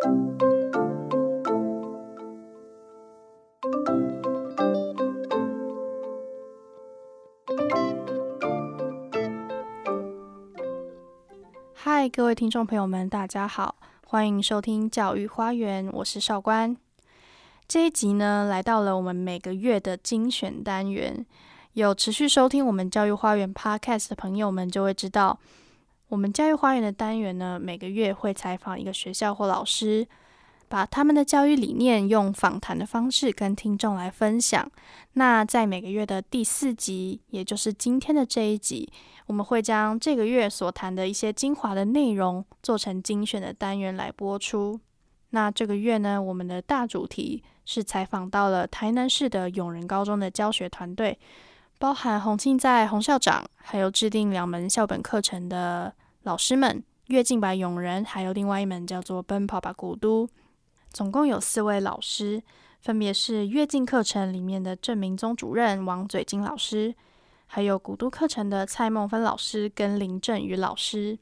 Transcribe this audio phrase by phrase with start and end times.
[0.00, 0.08] 嗨，
[12.08, 13.76] 各位听众朋友们，大家好，
[14.06, 16.74] 欢迎收听教育花园，我是少官。
[17.68, 21.26] 这一集呢，来到了我们每个月的精选单元。
[21.74, 25.38] 有持续收听我们教育花园 Podcast 的朋友们，就会知道，
[26.10, 30.04] 我们教育花园的单元呢，每个月会采访一个学校或老师，
[30.68, 34.68] 把他们的教育理念用访谈的方式跟听众来分享。
[35.12, 38.90] 那在每个月的第四集，也就是今天的这一集，
[39.26, 44.80] 我们会将这个月所谈的一些精华的内容，做成精选的单元来播出。
[45.30, 51.16] 那这个月呢，我们的大主题是采访到了台南市的永仁高中的教学团队。
[51.80, 55.94] 包含洪庆在洪校长，还有制定两门校本课程的
[56.24, 60.28] 老师们，跃进吧永仁，还有另外一门叫做奔跑吧古都，
[60.90, 62.42] 总共有四位老师，
[62.82, 66.94] 分别是跃进课程里面的郑明宗主任、王嘴金老师，
[67.46, 71.18] 还有古都课程的蔡梦芬老师跟林振宇老师。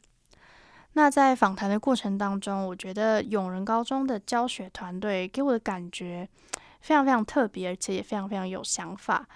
[0.95, 6.29] 那在访谈的过程当中，我觉得永仁高中的教学团队给我的感觉
[6.81, 9.29] 非常非常特别，而且也非常非常有想法。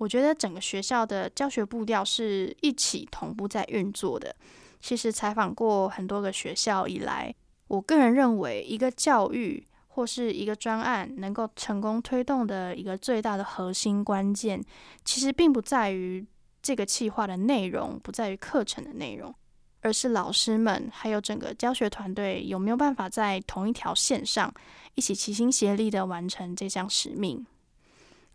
[0.00, 4.34] 我觉得整个学校的教学步调是一起同步在运作的。
[4.80, 7.34] 其实采访过很多个学校以来，
[7.68, 14.64] 我个人认为，一个教育或是一个专案能够成功推动的一个最大的核心关键，
[15.04, 16.26] 其实并不在于
[16.62, 19.34] 这个计划的内容，不在于课程的内容，
[19.82, 24.50] 而是老师们还有整个教学团队有没有办法在同一条线上，
[24.94, 27.44] 一起齐心协力的完成这项使命。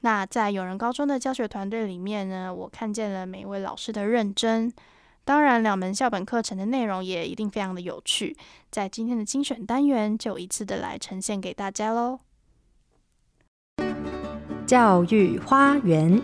[0.06, 4.72] 那在友人高中的教学团队里面呢，我看见了每一位老师的认真。
[5.24, 8.38] 当然，两门校本课程的内容也一定非常的有趣。
[8.70, 12.20] 在今天的精选单元，就一次的来呈现给大家喽。
[14.68, 16.22] 教育花园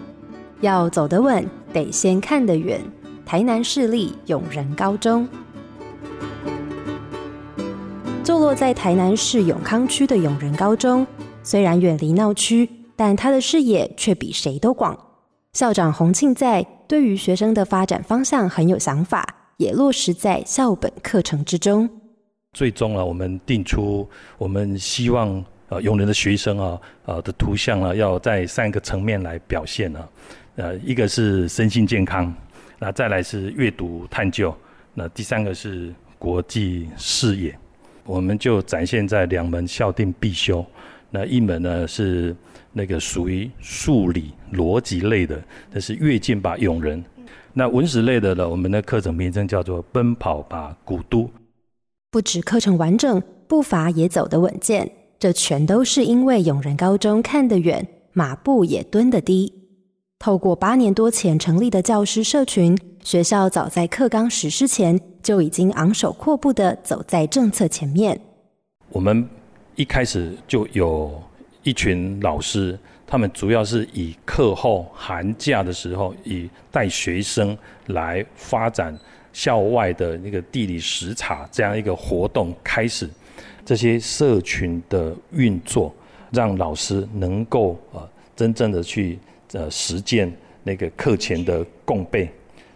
[0.60, 2.80] 要走得稳，得先看得远。
[3.26, 5.28] 台南市立永仁高中，
[8.23, 11.08] 坐落在台南市永康区的永仁高中，
[11.42, 12.70] 虽然远离闹区。
[12.96, 14.98] 但他的视野却比谁都广。
[15.54, 19.26] 校长洪庆在对于学生的发展方向很有想法，
[19.58, 21.90] 也落实在校本课程之中。
[22.54, 24.08] 最终啊，我们定出
[24.38, 30.10] 我们希望呃，永仁的学生啊，呃的图像啊，要在三个层面来表现啊。
[30.56, 32.34] 呃，一个是身心健康，
[32.80, 34.56] 那再来是阅读探究，
[34.94, 37.54] 那第三个是国际视野。
[38.06, 40.66] 我们就展现在两门校定必修，
[41.10, 42.34] 那一门呢是。
[42.73, 47.04] 那个属于数理逻辑类的，那是跃进吧永人。
[47.54, 51.30] 那文史类的呢，我们的课程名称叫做奔跑吧古都。
[52.10, 54.89] 不止课程完整，步伐也走得稳健，
[55.20, 59.54] 这全都是因为永仁高中看得远，马步也蹲得低。
[60.17, 68.20] 透过八年多前成立的教师社群，学校早在课纲实施前就已经昂首阔步的走在政策前面。
[68.89, 69.27] 我们
[69.76, 71.21] 一开始就有。
[71.64, 77.58] 一群老师，他们主要是以课后寒假的时候，以带学生
[77.88, 78.98] 来发展
[79.32, 83.10] 校外的那个地理实查这样一个活动开始。
[83.64, 85.94] 这些社群的运作，
[86.32, 89.20] 让老师能够呃真正的去
[89.54, 90.32] 呃实践
[90.64, 92.28] 那个课前的共备，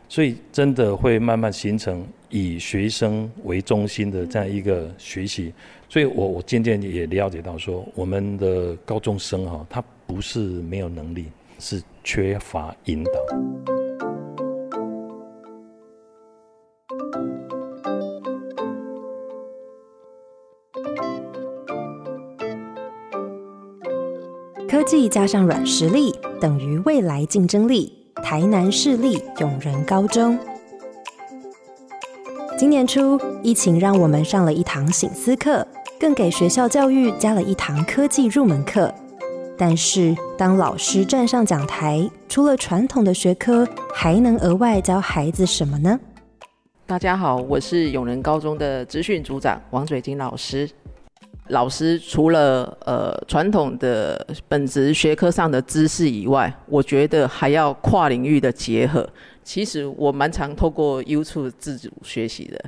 [0.07, 5.53] 所以真的会慢慢形成以学生为中心的这样一个学习。
[5.88, 11.28] 所以，我我渐渐也了解到，说我们的高中生哈，他不是没有能力，
[11.59, 13.12] 是缺乏引导。
[24.67, 27.94] 科技加上软实力，等于未来竞争力。
[28.22, 30.38] 台南市立永仁高中。
[32.57, 35.67] 今年初，疫情让我们上了一堂醒思课，
[35.99, 38.93] 更给学校教育加了一堂科技入门课。
[39.57, 45.99] 但是，当老师站上讲台，除了传统的学科，还能额外教孩子什么呢？
[46.85, 50.69] 大家好，我是永仁高中的资讯组长王嘴金老师。
[51.50, 59.08] 老师除了呃传统的本职学科上的知识以外，我觉得还要跨领域的结合。
[59.44, 62.59] 其实我蛮常透过 YouTube 自主学习的，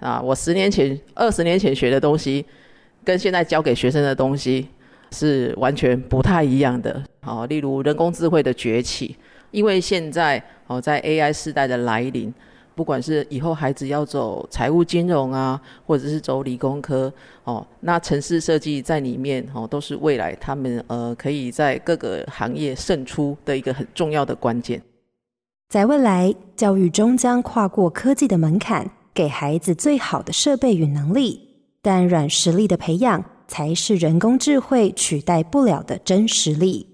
[0.00, 2.44] 啊，我十年前、二十年前学的东西，
[3.04, 4.66] 跟现在教给学生的东西
[5.12, 7.00] 是完全不太一样的。
[7.20, 9.16] 哦，例如人工智慧的崛起，
[9.52, 12.34] 因为现在哦在 AI 时代的来临，
[12.76, 17.10] 不管是以后孩子要走财务金融啊，或者是走理工科
[17.44, 24.80] 哦，那城市设计在里面哦，都是未来他们呃可以在各个行业胜出的一个很重要的关键。
[25.70, 31.40] 在未来，教育终将跨过科技的门槛，给孩子最好的设备与能力，
[31.80, 36.86] 但软实力的培养才是人工智慧取代不了的真实力。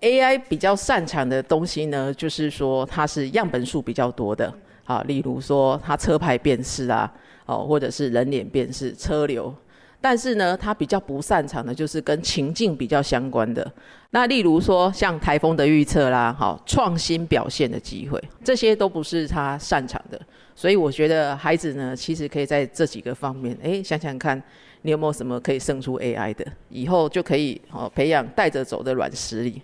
[0.00, 4.54] AI 比较擅长的东西呢，就是说它是样本数比较多的，
[4.88, 7.12] 啊，例如说他车牌辨识啊，
[7.44, 9.54] 哦，或者是人脸辨识、车流。
[10.00, 13.70] 但是呢，他比较不擅长的就是跟情境比较相关的。
[14.10, 20.18] 那例如说像台风的预测啦，好，创新表现的机会，这些都不是他擅长的。
[20.54, 24.42] 所以我觉得孩子呢，其实可以在这几个方面，哎，想想看。
[24.82, 26.46] 你有没有什么可以胜出 AI 的？
[26.68, 29.60] 以后就可以哦培养带着走的软实力。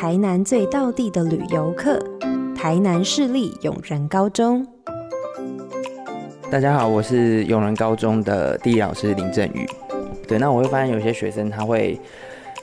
[0.00, 2.02] 台南最道地的旅游客，
[2.56, 4.66] 台南市立永仁高中。
[6.50, 9.68] 大家好，我是永仁高中的地理老师林振宇。
[10.26, 12.00] 对，那我会发现有些学生他会。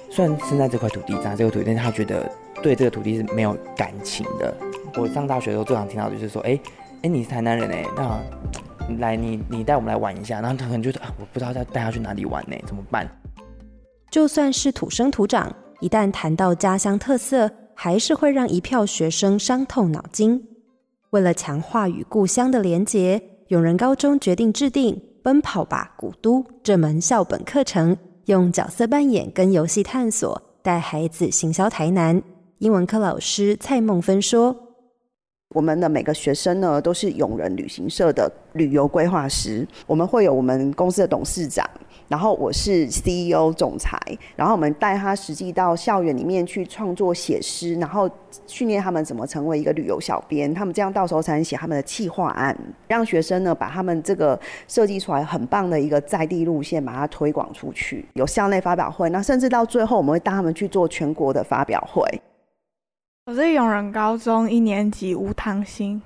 [0.10, 2.28] 虽然生在这块土地，长在这个土地，但是他觉得
[2.64, 4.52] 对这个土地是没有感情的。
[4.96, 6.60] 我上大学的时候最常听到的就是说，哎，
[7.04, 10.42] 哎，你是台南人哎，那来你你带我们来玩一下。
[10.42, 13.08] 然后他可能就说啊，我不知道要带他去哪里玩呢，怎么办？
[14.10, 20.44] 就算是土生土长，一旦谈到家乡特色，还是会让一票学生伤透脑筋。
[21.12, 27.96] 为了强化与故乡的连结，永仁高中决定制定《奔跑吧古都》这门校本课程。
[28.26, 32.22] 用角色扮演跟游戏探索，带孩子行销台南。
[32.58, 34.54] 英文科老师蔡梦芬说
[35.56, 39.68] ：“我们的每个学生呢，都是永仁旅行社的旅游规划师。
[39.88, 41.68] 我们会有我们公司的董事长。”
[42.08, 44.00] 然后我是 CEO 总裁，
[44.36, 48.10] 然后我们带他实际到校园里面去创作写诗，然后
[48.46, 52.56] 训练他们怎么成为一个旅游小编，他们这样到时候才能写他们的企划案，
[52.88, 62.22] 让学生呢把他们这个设计出来很棒的一个在地路线，把它推广出去，有校内发表会，那甚至到最后我们会带他们去做全国的发表会。
[63.28, 66.00] 我是永仁高中一年级吴唐鑫，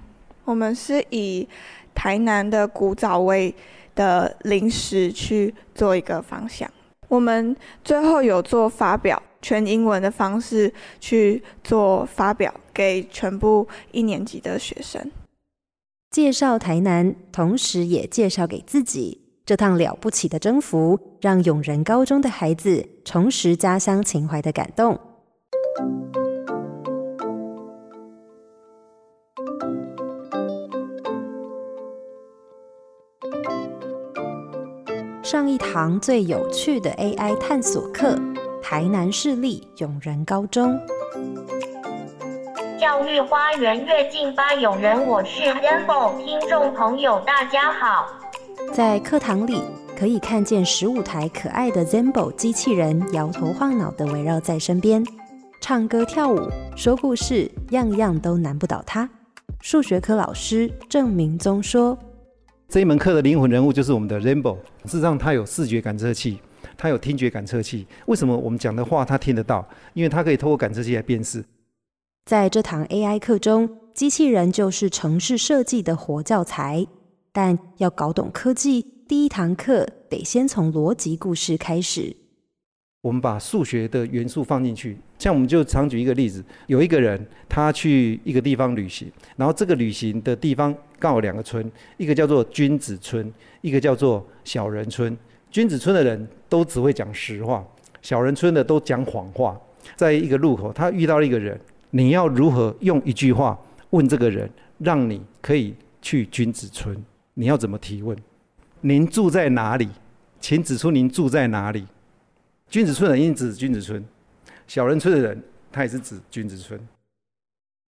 [0.43, 1.47] 我们是以
[1.93, 3.53] 台南的古早味。
[3.93, 6.67] 的零食去做一个方向，
[7.09, 15.11] 我们最后有做发表，全英文的方式去做发表，给全部一年级的学生
[16.09, 19.19] 介绍台南，同时也介绍给自己。
[19.45, 24.97] 这趟了不起的征服，让永仁高中的孩子重拾家乡情怀的感动。
[35.31, 38.19] 上一堂最有趣的 AI 探索课，
[38.61, 40.77] 台南市立永仁高中。
[42.77, 48.07] 教育花园跃进吧，永仁，我是 Rainbow，听众朋友大家好。
[48.73, 49.61] 在课堂里，
[49.97, 55.01] 可以看见十五台可爱的 Rainbow 机器人，摇头晃脑的围绕在身边，
[55.61, 59.09] 唱歌跳舞，说故事，样样都难不倒他。
[59.61, 61.97] 数学科老师郑明宗说。
[62.71, 64.55] 这一门课的灵魂人物就是我们的 Rainbow。
[64.85, 66.39] 事实上，它有视觉感测器，
[66.77, 67.85] 它有听觉感测器。
[68.05, 69.67] 为什么我们讲的话它听得到？
[69.93, 71.43] 因为它可以透过感测器来辨识。
[72.23, 76.87] 在这堂 AI 课中，机器人就是城市设计的活教材。
[77.33, 82.15] 但要搞懂科技，第一堂课得先从逻辑故事开始。
[83.01, 95.17] 我们把数学的元素放进去，像我们就常举一个例子：有一个人他去一个地方旅行，然后这个旅行的地方刚好两个村，一个叫做君子村，一个叫做小人村。
[95.49, 97.65] 君子村的人都只会讲实话，
[98.03, 99.59] 小人村的都讲谎话。
[99.95, 106.95] 在一个路口，他遇到了一个人，你要如何用一句话问这个人，让你可以去君子村？
[107.33, 108.15] 你要怎么提问？
[108.81, 109.89] 您住在哪里？
[110.39, 111.87] 请指出您住在哪里。
[112.71, 114.01] 君子村人应指君子村，
[114.65, 116.79] 小人村的人他也是指君子村。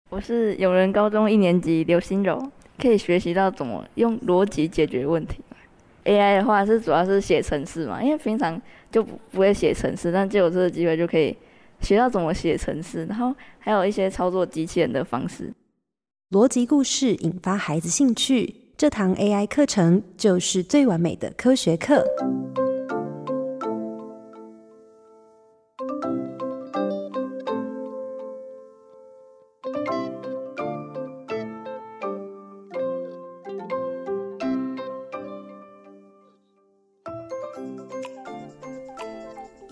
[0.08, 2.40] 我是永仁高中一年级刘心柔，
[2.80, 5.40] 可以学习到怎么用逻辑解决问题。
[6.04, 11.36] AI 的话是主要是写程式嘛，因为平常就不不会写程式，但借我这个机会就可以
[11.80, 15.52] 学到怎么写程式，然后还有一些操作机器人的方式。
[16.30, 22.04] 逻辑故事引发孩子兴趣，这堂 AI 课程就是最完美的科学课。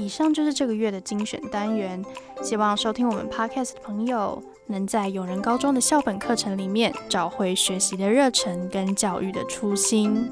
[0.06, 2.00] 以上就是这个月的精选单元。
[2.40, 10.30] 希望收听我们 Podcast 的朋友，能在永仁高中的校本课程里面找回学习的热忱跟教育的初心。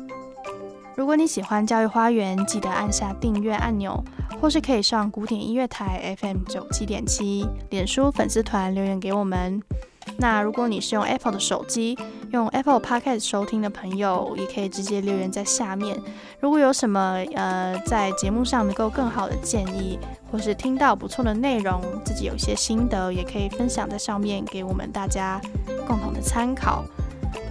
[0.94, 4.00] 如果你喜欢教育花园，记得按下订阅按钮，
[4.40, 9.60] 或是可以上古典音乐台 FM 九七点七脸书粉丝团留言给我们。
[10.18, 11.98] 那如果你是用 Apple 的手机，
[12.34, 15.96] 用 Apple Podcast 收听的朋友，也可以直接留言在下面。
[16.40, 19.98] 如果有什么呃在节目上能够更好的建议，
[20.32, 25.40] 或是听到不错的内容，自己有一些心得，也可以分享在上面给我们大家
[25.86, 26.84] 共同的参考，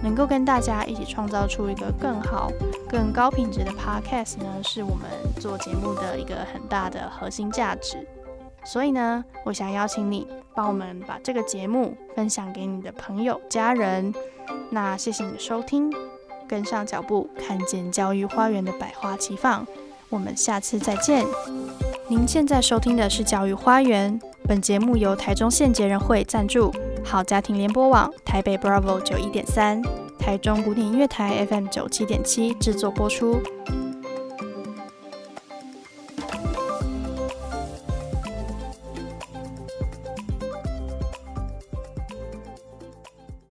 [0.02, 2.52] 能够跟大家一起创造出一个更好、
[2.86, 5.08] 更高品质的 Podcast 呢，是我们
[5.40, 8.06] 做节目的一个很大的核心价值。
[8.66, 14.12] 所以呢，我想邀请你帮我们把这个节目分享给你的朋友、家人。
[14.74, 15.88] 那谢谢你的收听，
[16.48, 19.64] 跟上脚步，看见教育花园的百花齐放。
[20.08, 21.24] 我们下次再见。
[22.08, 29.80] 您现在收听的是教育花园，本节目由台中县杰人会赞助，好家庭联播网台北 Bravo 九一点三，
[30.18, 33.40] 台中古典音乐台 FM 九七点七制作播出。